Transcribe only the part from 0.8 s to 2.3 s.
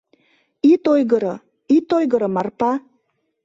ойгыро, ит ойгыро,